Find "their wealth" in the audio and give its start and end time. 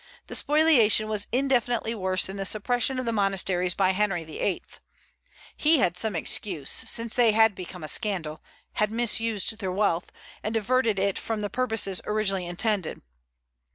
9.59-10.11